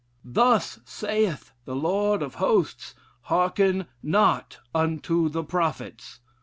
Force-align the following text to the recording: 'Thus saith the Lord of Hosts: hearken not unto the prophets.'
'Thus 0.25 0.79
saith 0.83 1.51
the 1.65 1.75
Lord 1.75 2.23
of 2.23 2.33
Hosts: 2.41 2.95
hearken 3.25 3.85
not 4.01 4.57
unto 4.73 5.29
the 5.29 5.43
prophets.' 5.43 6.19